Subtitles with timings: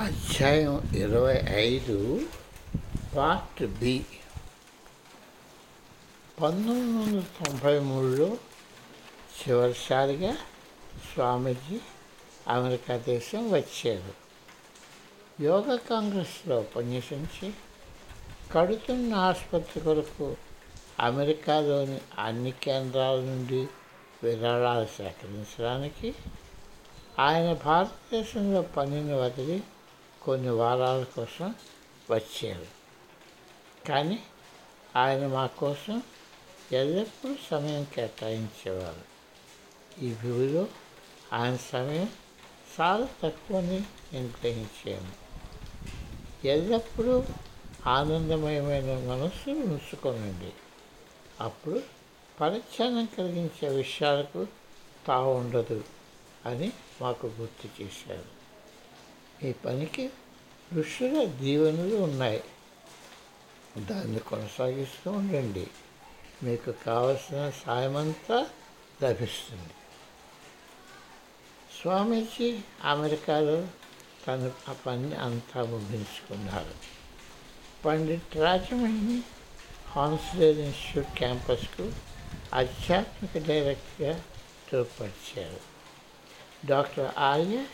[0.00, 2.20] అధ్యాయం ఇరవై ఐదు
[3.16, 4.04] పార్ట్ బి.
[6.42, 8.36] పంతొమ్మిది వందల తొంభై మూడులో
[9.40, 10.36] చివరిసారిగా
[11.14, 11.80] స్వామీజీ
[12.48, 14.12] అమెరికా దేశం వచ్చారు.
[15.42, 17.52] యోగా కాంగ్రెస్లో ఉపన్యసించి
[18.52, 20.36] కడుతున్న ఆసుపత్రి కొరకు
[21.00, 23.66] అమెరికాలోని అన్ని కేంద్రాల నుండి
[24.24, 26.14] విరాళాలు సేకరించడానికి
[27.18, 29.62] ఆయన భారతదేశంలో పనిని వదిలి
[30.22, 31.54] కొన్ని వారాల కోసం
[32.10, 32.66] వచ్చారు.
[33.88, 34.22] కానీ
[34.96, 36.02] ఆయన మా కోసం
[36.72, 39.10] ఎల్లప్పుడూ సమయం కేటాయించేవారు.
[40.04, 40.68] ఈ వ్యూలో
[41.32, 42.08] ఆయన సమయం
[42.80, 43.80] చాలా తక్కువని
[44.12, 45.12] నేను గ్రహించాను.
[46.46, 47.24] ఎల్లప్పుడూ
[47.86, 50.52] ఆనందమయమైన మనస్సు ఉంచుకోనండి.
[51.40, 51.82] అప్పుడు
[52.40, 54.46] పరిచ్ఛానం కలిగించే విషయాలకు
[55.06, 55.84] తావు ఉండదు
[56.46, 58.39] అని మాకు గుర్తు చేశారు.
[59.42, 60.10] ఈ పనికి
[60.74, 62.44] ఋషుల దీవెనలు ఉన్నాయి.
[63.78, 65.66] దాన్ని కొనసాగిస్తూ ఉండండి.
[66.42, 68.46] మీకు కావలసిన సాయమంతా
[69.02, 69.72] లభిస్తుంది.
[71.82, 73.68] స్వామీజీ అమెరికాలో
[74.26, 76.74] తన ఆ పని అంతా ముగించుకున్నారు.
[77.84, 79.22] పండిట్ రాజమణి
[79.88, 81.92] హాన్స్లేర్ ఇన్స్టిట్యూట్ క్యాంపస్కు
[82.54, 84.24] ఆధ్యాత్మిక డైరెక్టర్గా
[84.72, 85.60] తోడ్పరిచారు.
[86.66, 87.66] డాక్టర్ ఆర్య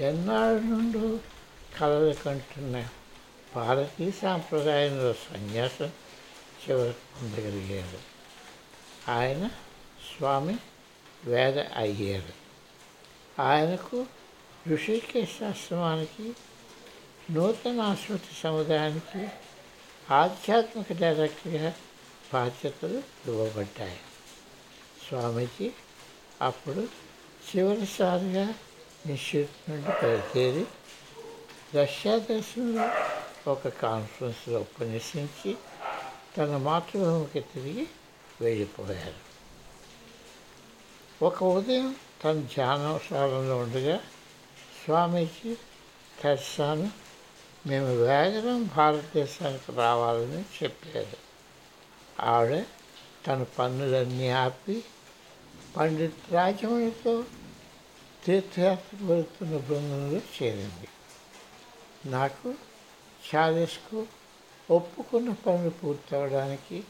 [0.00, 1.18] ఎన్నాళ్ళ నుండి
[1.78, 2.88] కలలు కంటున్న
[3.56, 5.92] భారతీయ సాంప్రదాయంలో సన్యాసం
[6.62, 7.98] చివరకు పొందగలిగారు
[9.10, 9.46] ఆయన
[10.16, 10.56] స్వామి
[11.24, 12.32] వేద అయ్యారు.
[13.42, 14.06] ఆయనకు
[14.68, 16.34] ఋషికేశ్ ఆశ్రమానికి
[17.30, 19.28] నూతన ఆశ్రుతి సముదాయానికి
[20.10, 21.74] ఆధ్యాత్మిక డైరెక్టర్గా
[22.32, 24.00] బాధ్యతలు ఇవ్వబడ్డాయి.
[25.08, 25.70] స్వామీజీ
[26.42, 26.88] అప్పుడు
[27.50, 28.54] చివరిసారిగా
[29.06, 30.66] ఇన్స్టిట్యూట్ నుండి బయలుదేరి
[31.74, 32.90] రష్యా దేశంలో
[33.50, 35.56] ఒక కాన్ఫరెన్స్లో ఉపన్యసించి
[36.38, 37.86] తన మాతృభూమికి తిరిగి
[38.40, 39.30] వెళ్ళిపోయారు.
[41.24, 44.00] ఒక ఉదయం తన ధ్యానశాలలో ఉండగా
[44.84, 45.56] స్వామీజీ
[46.22, 46.90] తెరసాను
[47.66, 51.16] మేము వేగరం భారతదేశానికి రావాలని చెప్పారు.
[52.20, 52.64] ఆవిడ
[53.26, 54.84] తన పన్నులన్నీ ఆపి
[55.76, 57.24] పండిత్ రాజమణితో
[58.24, 60.88] తీర్థయాత్రపడుతున్న బృందంలో చేరింది.
[62.10, 62.54] నాకు
[63.34, 64.06] చాలీస్కు
[64.70, 66.84] ఒప్పుకున్న పనులు పూర్తవడానికి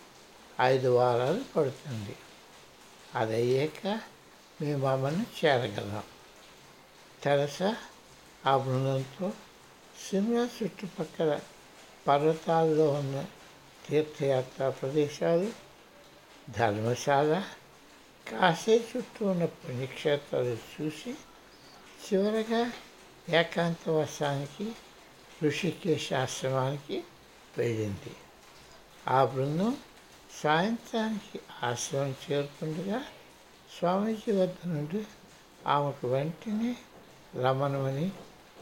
[0.60, 2.16] ఐదు వారాలు పడుతుంది.
[3.14, 4.00] అది అయ్యాక
[4.60, 6.02] మేము ఆమెను చేరగలం.
[7.22, 7.76] తెరసా
[8.46, 9.32] ఆ బృందంతో
[10.10, 11.40] సిమ్లా చుట్టుపక్కల
[12.08, 13.24] పర్వతాల్లో ఉన్న
[13.88, 15.52] తీర్థయాత్ర ప్రదేశాలు
[16.50, 17.44] ధర్మశాల
[18.26, 21.12] కాశీ చుట్టూ ఉన్న పుణ్యక్షేత్రాలు చూసి
[22.04, 22.62] చివరగా
[23.32, 24.66] ఏకాంతవాసానికి
[25.44, 26.98] ఋషికేశ ఆశ్రమానికి
[27.58, 28.12] వెళ్ళింది
[29.08, 29.72] ఆ బృందం
[30.40, 33.00] సాయంత్రానికి ఆశ్రమం చేరుకుండగా
[33.70, 35.00] స్వామీజీ వద్ద నుండి
[35.66, 36.72] ఆమెకు వెంటనే
[37.36, 38.06] రమణమని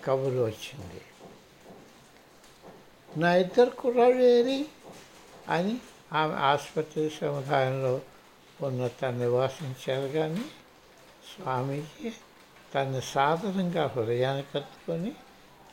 [0.04, 1.00] కబురు వచ్చింది
[3.16, 4.58] నా ఇద్దరు కుర్రాళ్ళు ఏరి
[5.48, 5.74] అని
[6.12, 7.94] ఆమె ఆసుపత్రి సముదాయంలో
[8.62, 10.44] ఉన్న తన నివాసం చేరగానే
[11.34, 12.12] స్వామీజీ
[12.74, 15.12] తను సాధారణంగా హృదయానికి కట్టుకొని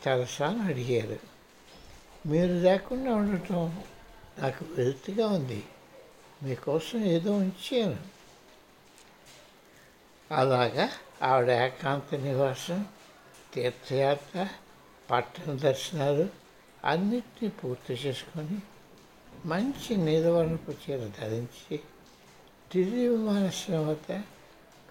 [0.03, 1.19] తెరసాను అడిగారు.
[2.25, 3.83] మీరు లేకుండా ఉండటం
[4.37, 5.63] నాకు వెలుతుగా ఉంది.
[6.43, 7.97] మీకోసం ఏదో ఉంచాను.
[10.31, 10.89] అలాగా
[11.23, 12.85] ఆవిడ ఏకాంత నివాసం
[13.53, 14.47] తీర్థయాత్ర
[15.11, 16.29] పట్టణ దర్శనాలు
[16.85, 18.57] అన్నిటినీ పూర్తి చేసుకొని
[19.45, 21.79] మంచి నీలవర్ణపు చీర ధరించి
[22.75, 24.21] ఢిల్లీ విమానాశ్రయం వద్ద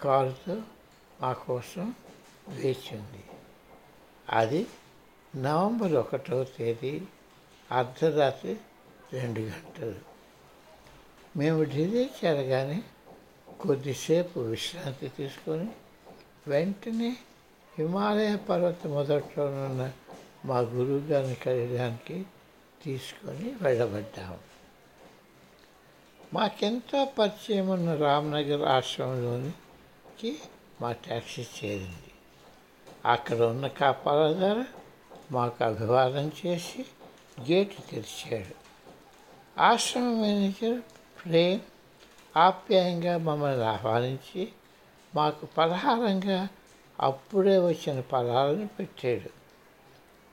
[0.02, 0.62] కారుతో
[1.20, 1.94] మా కోసం
[2.48, 3.24] వేచింది.
[4.32, 4.66] అది
[5.36, 7.02] నవంబర్ ఒకటవ తేదీ
[7.72, 8.56] అర్ధరాత్రి
[9.12, 9.94] రెండు గంటలు.
[11.38, 12.82] మేము ఢిల్లీ చేరగానే
[13.60, 15.68] కొద్దిసేపు విశ్రాంతి తీసుకొని
[16.48, 17.16] వెంటనే
[17.78, 19.92] హిమాలయ పర్వత మొదట్లోనున్న
[20.44, 22.26] మా గురువుగారిని కలగడానికి
[22.84, 24.53] తీసుకొని వెళ్ళబడ్డాము.
[26.34, 30.38] మాకెంతో పరిచయం ఉన్న రామ్నగర్ ఆశ్రమంలోనికి
[30.80, 32.10] మా ట్యాక్సీ చేరింది.
[33.06, 34.64] అక్కడ ఉన్న కాపాలదారు
[35.30, 36.86] మాకు అభివాదం చేసి
[37.52, 38.54] గేటు తెరిచాడు.
[39.60, 40.80] ఆశ్రమ మేనేజర్
[41.24, 41.60] ప్రేమ్
[42.38, 44.48] ఆప్యాయంగా మమ్మల్ని ఆహ్వానించి
[45.14, 46.48] మాకు పలహారంగా
[47.00, 49.30] అప్పుడే వచ్చిన ఫలాలను పెట్టాడు.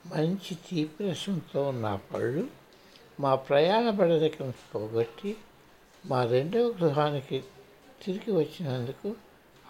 [0.08, 2.46] మంచి తీపి రసంతో ఉన్న పళ్ళు
[3.20, 5.36] మా ప్రయాణ బడలికను పోగొట్టి
[6.06, 7.44] మా రెండవ గృహానికి
[8.02, 9.14] తిరిగి వచ్చినందుకు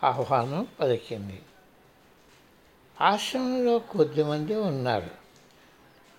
[0.05, 1.43] ఆహ్వానం పలికింది.
[3.01, 5.11] ఆశ్రమంలో కొద్దిమంది ఉన్నారు.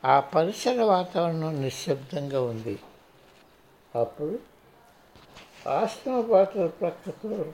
[0.06, 2.80] ఆ పరిసర వాతావరణం నిశ్శబ్దంగా ఉంది.
[3.95, 4.39] అప్పుడు
[5.69, 7.54] ఆశ్రమ పాత్ర ప్రక్కతో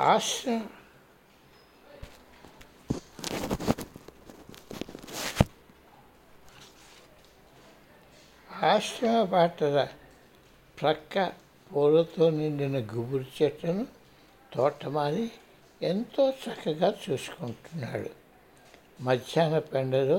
[0.00, 0.60] ఆశ్రమ
[8.72, 9.78] ఆశ్రమ పాటల
[10.80, 11.14] ప్రక్క
[11.70, 13.84] పూలతో నిండిన గుబురు చెట్లను
[14.52, 15.26] తోటమాలి
[15.82, 18.10] ఎంతో చక్కగా చూసుకుంటున్నాడు.
[19.00, 20.18] మధ్యాహ్న పెండలో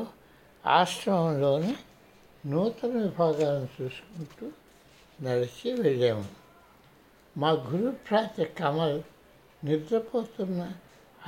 [0.63, 1.73] ఆశ్రమంలోని
[2.43, 4.45] నూతన విభాగాలను చూసుకుంటూ
[5.19, 6.25] నడిచి వెళ్ళాము
[7.35, 8.99] మా గురుప్రాత కమల్
[9.63, 10.61] నిద్రపోతున్న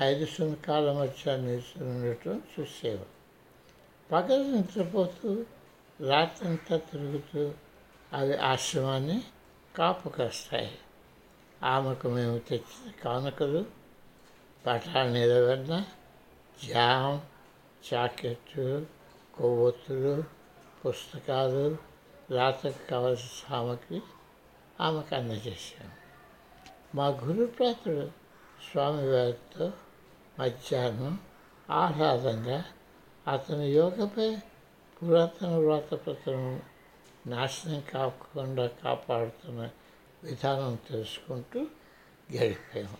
[0.01, 3.11] ఐదు సునకాల మధ్య నిల్చుని ఉండటం చూసేవారు
[4.09, 5.29] పగలు నిద్రపోతూ
[5.99, 7.53] రాత్రంతా తిరుగుతూ
[8.13, 9.23] అవి ఆశ్రమాన్ని
[9.77, 10.71] కాపు కాస్తాయి
[11.63, 13.65] ఆమెకు మేము తెచ్చిన కానుకలు
[14.65, 15.85] పటాలు నిలబడిన
[16.65, 17.19] జామ్
[17.87, 18.85] చాకెట్లు
[19.35, 20.23] కొవ్వొత్తులు
[20.85, 21.77] పుస్తకాలు
[22.31, 24.01] రాత్రికి కావలసిన సామగ్రి
[24.81, 25.93] ఆమెకు అందజేశాము
[26.95, 28.05] మా గురుప్రాతుడు
[28.71, 29.71] స్వామివారితో
[30.39, 31.19] మధ్యాహ్నం
[31.69, 32.59] ఆహ్లాదంగా
[33.27, 34.29] అతని యోగపై
[35.03, 36.61] పురాతన వ్రాతపత్రం
[37.27, 39.69] నాశనం కాకుండా కాపాడుతున్న
[40.23, 41.59] విధానం తెలుసుకుంటూ
[42.35, 42.97] గడిపాము.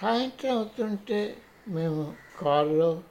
[0.00, 1.36] సాయంత్రం అవుతుంటే
[1.68, 3.02] మేము కారులో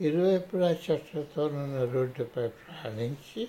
[0.00, 3.48] ఇరువైపులా చెట్లతో ఉన్న రోడ్డుపై ప్రయాణించి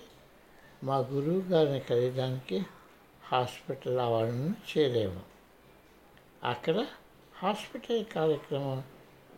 [0.84, 2.66] మా గురువు గారిని కలియడానికి
[3.24, 5.20] హాస్పిటల్ ఆవరణను చేరాము.
[6.44, 6.86] అక్కడ
[7.36, 8.82] హాస్పిటల్ కార్యక్రమం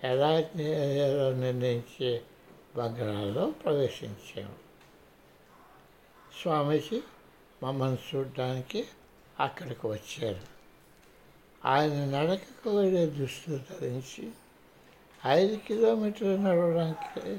[0.04, 2.22] ఎలా చేయాలో నిర్ణయించే
[2.76, 4.54] బంగారాల్లో ప్రవేశించాము.
[6.42, 7.02] స్వామీజీ
[7.62, 8.88] మమ్మల్ని చూడడానికి
[9.40, 10.40] అక్కడికి వచ్చారు.
[11.64, 14.30] ఆయన నడకకు వెళ్ళే దుస్తులు ధరించి
[15.26, 17.38] ఐదు కిలోమీటర్లు నడవడానికి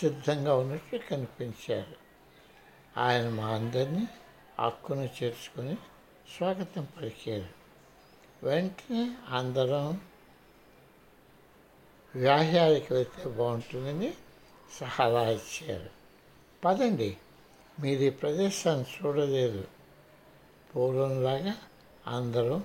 [0.00, 1.96] సిద్ధంగా ఉన్నట్టు కనిపించారు.
[3.00, 4.06] ఆయన మా అందరినీ
[4.60, 5.74] హక్కును చేర్చుకొని
[6.36, 7.46] స్వాగతం పలికారు.
[8.46, 10.00] వెంటనే అందరం
[12.16, 14.14] వ్యాహ్యాలకి వెళ్తే బాగుంటుందని
[14.70, 15.90] సలహా ఇచ్చారు
[16.62, 17.10] పదండి
[17.78, 19.62] మీరు ఈ ప్రదేశాన్ని చూడలేదు
[20.70, 21.54] పూర్వంలాగా
[22.06, 22.62] అందరం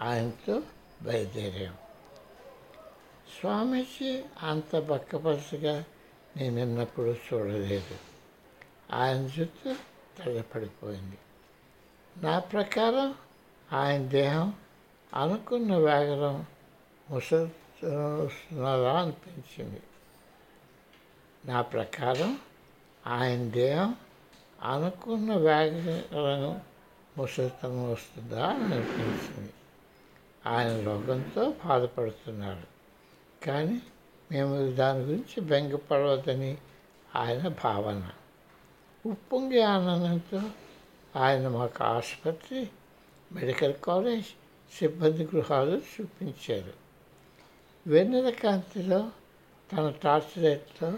[0.00, 0.56] ఆయనతో
[1.02, 1.76] బయలుదేరాం
[3.34, 4.10] స్వామీజీ
[4.42, 5.74] అంత బక్కపరచగా
[6.36, 7.96] నేను ఎన్నప్పుడు చూడలేదు
[8.92, 9.70] ఆయన జుట్టు
[10.18, 11.18] తడపడిపోయింది
[12.16, 13.10] నా ప్రకారం
[13.68, 14.48] ఆయన దేహం
[15.12, 16.36] అనుకున్న వేగరం
[17.06, 19.80] ముసలుస్తున్నదా అనిపించింది
[21.44, 22.38] నా ప్రకారం
[23.06, 23.96] ఆయన దేహం
[24.62, 26.60] అనుకున్న వేగరం
[27.18, 29.52] ముసలితనం వస్తుందా అని అనిపించింది
[30.46, 32.66] ఆయన రోగంతో బాధపడుతున్నారు.
[33.44, 33.82] కానీ
[34.32, 36.58] మేము దాని గురించి బెంగపడవద్దని
[37.16, 38.10] ఆయన భావన.
[39.06, 40.42] ఉప్పొంగి ఆనందంతో
[41.16, 42.68] ఆయన మాకు ఆసుపత్రి
[43.32, 44.26] మెడికల్ కాలేజ్
[44.78, 46.72] సిబ్బంది గృహాలు చూపించారు.
[47.86, 49.10] వెన్నెల కాంతిలో
[49.72, 50.92] తన టార్చ్ లైట్తో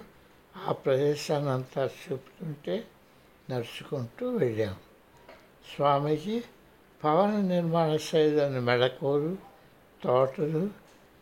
[0.57, 2.85] ఆ ప్రదేశాన్ని అంతా చూపుతుంటే
[3.51, 4.77] నడుచుకుంటూ వెళ్ళాం.
[5.75, 6.43] స్వామీజీ
[7.05, 9.37] భవన నిర్మాణ శైలిని మెడకోలు
[10.03, 10.71] తోటలు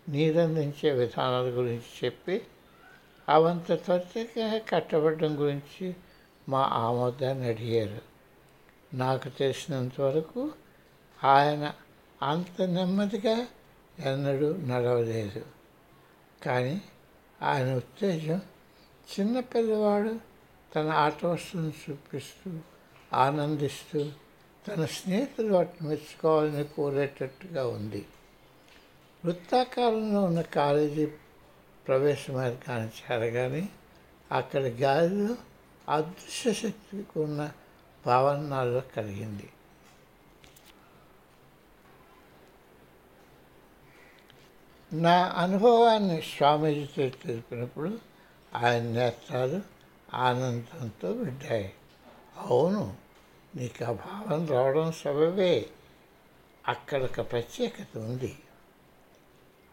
[0.08, 2.42] నీరందించే విధానాల గురించి చెప్పి
[3.28, 5.94] అవంత త్వరితగా కట్టబడడం గురించి
[6.48, 8.00] మా ఆమోదాన్ని అడిగారు.
[8.96, 10.52] నాకు తెలిసినంత వరకు
[11.24, 11.72] ఆయన
[12.22, 13.46] అంత నెమ్మదిగా
[13.98, 15.44] ఎన్నడూ నడవలేదు.
[16.42, 16.82] కానీ
[17.42, 18.40] ఆయన ఉత్తేజం
[19.10, 20.20] చిన్న పిల్లవాడు
[20.76, 22.58] తన ఆట వస్తువును చూపిస్తూ
[23.12, 24.12] ఆనందిస్తూ
[24.68, 28.06] తన స్నేహితులు వాటిని మెచ్చుకోవాలని కోరేటట్టుగా ఉంది.
[29.24, 31.06] వృత్తాకారంలో ఉన్న కాలేజీ
[31.88, 33.68] ప్రవేశ మార్గాన్ని చేరగానే
[34.32, 35.36] అక్కడ గాలిలో
[35.88, 37.52] అదృశ్య శక్తికి ఉన్న
[38.06, 39.50] భావనాల్లో కలిగింది.
[44.92, 48.09] నా అనుభవాన్ని స్వామీజీతో తెలిపినప్పుడు
[48.54, 49.62] ఆయన నేత్రాలు
[50.14, 51.72] ఆనందంతో విడ్డాయి.
[52.36, 52.96] అవును
[53.56, 55.66] నీకు ఆ భావం రావడం సబబే.
[56.68, 58.38] అక్కడ ఒక ప్రత్యేకత ఉంది.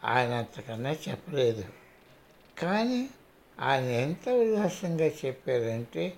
[0.03, 1.65] ఆయన అంతకన్నా చెప్పలేదు.
[2.57, 3.09] కానీ
[3.59, 6.17] ఆయన ఎంత ఉల్లాసంగా చెప్పారంటే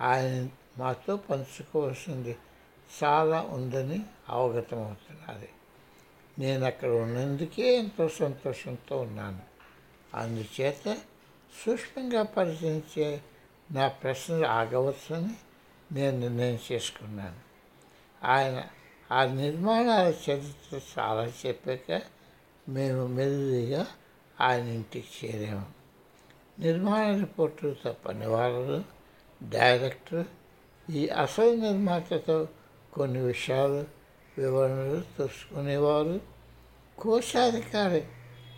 [0.00, 0.48] ఆయన
[0.78, 2.36] మాతో పంచుకోవాల్సింది
[3.04, 5.48] చాలా ఉందని అవగతమవుతున్నది.
[6.38, 9.42] నేను అక్కడ ఉన్నందుకే ఎంతో సంతోషంతో ఉన్నాను.
[10.14, 10.98] అందుచేత
[11.62, 13.20] సూక్ష్మంగా పరిచయించే
[13.72, 15.34] నా ప్రశ్నలు ఆగవచ్చని
[15.92, 17.36] నేను నిర్ణయం చేసుకున్నాను.
[18.24, 18.64] ఆయన
[19.12, 22.02] ఆ నిర్మాణాల చరిత్ర చాలా చెప్పాక
[22.68, 23.86] మేము మెల్లిగా
[24.40, 25.66] ఆయన ఇంటికి చేరాము.
[26.58, 28.84] నిర్మాణ రిపోర్టులతో పనివాళ్ళు
[29.48, 30.26] డైరెక్టర్
[30.90, 32.48] ఈ అసలు నిర్మాతతో
[32.92, 33.84] కొన్ని విషయాలు
[34.38, 36.20] వివరణలు తెలుసుకునేవారు.
[36.98, 38.04] కోశాధికారి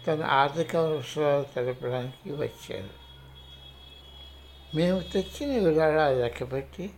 [0.07, 3.07] తన ఆర్థిక అవసరాలు తెలపడానికి వచ్చారు.
[4.77, 6.91] మేము తెచ్చిన వివరాలు లెక్కపెట్టి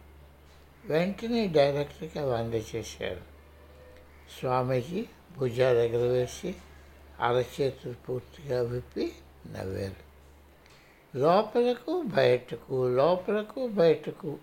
[0.84, 3.20] వెంటనే డైరెక్ట్గా వంద అందజేశారు
[4.40, 5.06] స్వామీజీ
[5.38, 6.54] భుజాలు ఎగరవేసి
[7.20, 9.12] అరచేతులు పూర్తిగా విప్పి
[9.46, 10.08] నవ్వారు.
[11.18, 14.38] లోపలకు బయటకు లోపలకు బయటకు.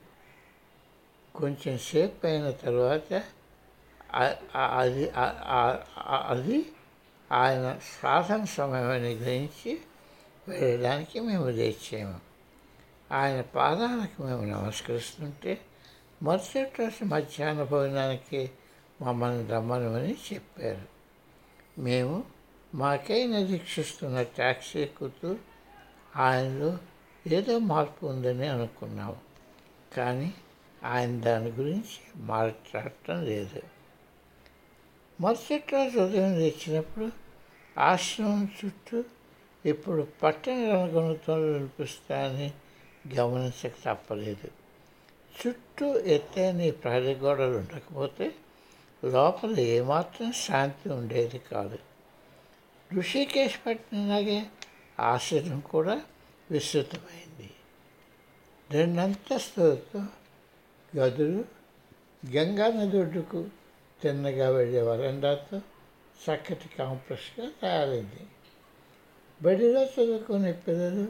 [1.36, 3.24] కొంచెం సేపు అయిన తర్వాత
[4.78, 5.10] అది
[6.28, 6.66] అది
[7.32, 9.82] ఆయన సాధన సమయమని గ్రహించి
[10.48, 12.20] వెళ్ళడానికి మేము తెచ్చాము
[13.12, 15.62] ఆయన పాదాలకు మేము నమస్కరిస్తుంటే
[16.24, 18.52] మరుసటి రోజు మధ్యాహ్న భోజనానికి
[19.02, 20.82] మమ్మల్ని రమ్మనమని చెప్పారు.
[21.82, 22.24] మేము
[22.76, 25.36] మాకై నిరీక్షిస్తున్న ట్యాక్సీ ఎక్కుతూ
[26.16, 26.78] ఆయనలో
[27.28, 29.18] ఏదో మార్పు ఉందని అనుకున్నాము.
[29.98, 30.34] కానీ
[30.84, 33.75] ఆయన దాని గురించి మాట్లాడటం లేదు.
[35.22, 37.10] మరుసటి రోజు ఉదయం తెచ్చినప్పుడు
[37.80, 39.04] ఆశ్రమం చుట్టూ
[39.66, 42.52] ఇప్పుడు పట్టణ రణగొణితలు వినిపిస్తాయని
[43.16, 44.48] గమనించక తప్పలేదు.
[45.42, 48.36] చుట్టూ ఎత్తైన ఈ ప్రహరీ గోడలు ఉండకపోతే
[49.06, 51.80] లోపల ఏమాత్రం శాంతి ఉండేది కాదు.
[52.94, 54.46] ఋషికేశ్ పట్టినలాగే
[55.00, 56.02] ఆశ్రయం కూడా
[56.52, 57.52] విస్తృతమైంది.
[58.72, 60.06] రెండంతస్తులతో
[60.98, 61.46] గదులు
[62.36, 63.46] గంగా నది ఒడ్డుకు
[64.02, 65.58] తిన్నగా వెళ్ళే వరండాతో
[66.26, 68.28] చక్కటి కాంప్లెక్స్గా తయారైంది.
[69.42, 71.08] బడిలో చదువుకునే పిల్లలు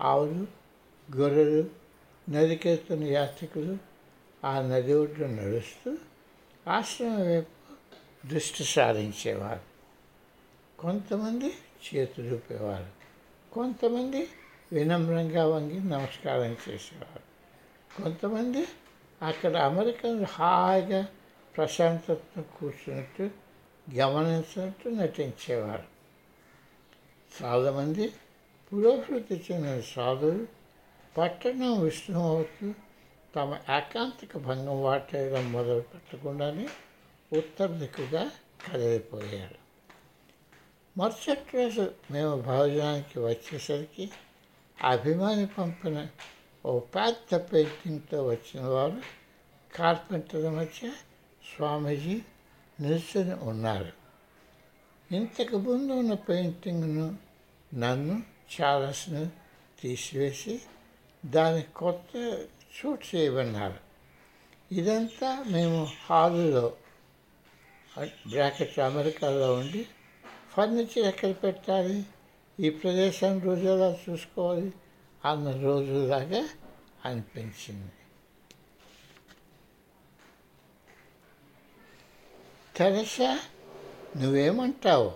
[0.00, 0.46] ఆవులు
[1.16, 1.70] గొర్రెలు
[2.30, 3.78] నదికెళ్తున్న యాత్రికులు
[4.44, 5.98] ఆ నది ఒడ్డు నడుస్తూ
[6.68, 7.74] ఆశ్రమం వైపు
[8.28, 9.60] దృష్టి సారించేవారు.
[10.78, 11.54] కొంతమంది
[11.94, 12.86] చేతులు ఊపేవారు.
[13.52, 14.28] కొంతమంది
[14.72, 17.30] వినమ్రంగా వంగి నమస్కారం చేసేవారు.
[18.02, 18.66] కొంతమంది
[19.22, 21.08] అక్కడ అమెరికన్ హాయిగా
[21.56, 23.30] ప్రశాంతతను కూర్చున్నట్టు
[23.94, 25.84] గమనించినట్టు నటించేవారు.
[27.42, 28.12] చాలామంది
[28.72, 30.46] పురోభివృద్ధి చెందిన సాధువులు
[31.18, 32.74] పట్టణం విష్ణుమవుతూ
[33.36, 36.68] తమ ఏకాంతక భంగం వాటేయడం మొదలు పెట్టకుండానే
[37.32, 38.30] ఉత్తర దిక్కుగా
[38.66, 39.60] కదిలిపోయారు.
[40.96, 44.10] మరుసటి రోజు మేము భోజనానికి వచ్చేసరికి
[44.84, 46.06] అభిమాని పంపిన
[46.66, 49.02] ఓ పెద్ద పెయింటింగ్తో వచ్చిన వారు
[49.74, 50.92] కార్పెంటర్ మధ్య
[51.56, 52.22] స్వామీజీ
[52.80, 53.92] నిల్చుని ఉన్నారు.
[55.12, 57.16] ఇంతకు ముందు ఉన్న పెయింటింగ్ను
[57.74, 58.22] నన్ను
[58.60, 59.30] చాలస్ను
[59.80, 60.60] తీసివేసి
[61.26, 62.38] దాని కొత్త
[62.74, 63.78] షూట్ చేయమన్నారు.
[64.74, 66.72] ఇదంతా మేము హాలులో
[68.28, 69.86] బ్రాకెట్ అమెరికాలో ఉండి
[70.52, 72.04] ఫర్నిచర్ ఎక్కడ పెట్టాలి
[72.60, 74.72] ఈ ప్రదేశం రోజు ఎలా చూసుకోవాలి
[75.24, 76.48] అన్న రోజులాగా
[77.04, 77.92] అనిపించింది.
[82.80, 83.38] తెరసా
[84.16, 85.12] నువ్వేమంటావు?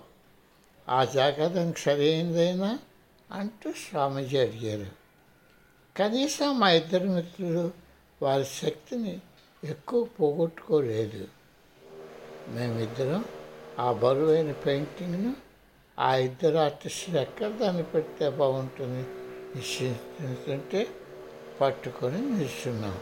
[0.89, 2.79] ఆ జాగ్రత్త సరైనదేనా
[3.31, 4.91] అంటూ స్వామీజీ అడిగారు.
[5.97, 7.73] కనీసం మా ఇద్దరు మిత్రులు
[8.23, 9.21] వారి శక్తిని
[9.65, 11.29] ఎక్కువ పోగొట్టుకోలేదు.
[12.49, 13.25] మేమిద్దరం
[13.79, 15.37] ఆ బరువైన పెయింటింగ్ను
[15.99, 19.07] ఆ ఇద్దరు ఆర్టిస్టులు ఎక్కడ దాన్ని పెడితే బాగుంటుంది?
[19.57, 20.87] నిశ్చయించుకుంటే
[21.61, 22.99] పట్టుకొని నిల్చున్నాం.